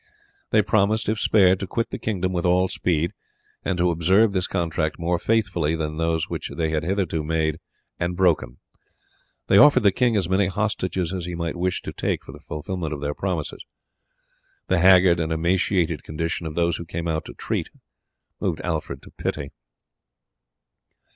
[0.49, 3.11] They promised if spared to quit the kingdom with all speed,
[3.63, 7.59] and to observe this contract more faithfully than those which they had hitherto made
[7.99, 8.57] and broken.
[9.45, 12.39] They offered the king as many hostages as he might wish to take for the
[12.39, 13.63] fulfilment of their promises.
[14.69, 17.69] The haggard and emaciated condition of those who came out to treat
[18.39, 19.51] moved Alfred to pity.